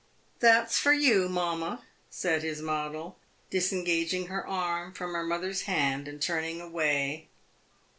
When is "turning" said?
6.19-6.59